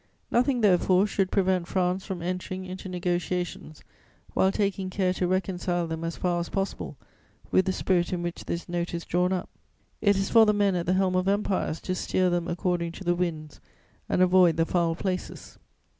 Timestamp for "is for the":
10.17-10.53